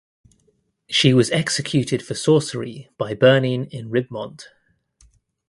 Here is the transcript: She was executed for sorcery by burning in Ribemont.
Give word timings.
She 0.89 1.13
was 1.13 1.29
executed 1.29 2.03
for 2.03 2.15
sorcery 2.15 2.89
by 2.97 3.13
burning 3.13 3.65
in 3.67 3.91
Ribemont. 3.91 4.45